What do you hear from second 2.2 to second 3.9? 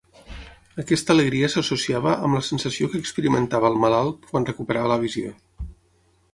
la sensació que experimentava el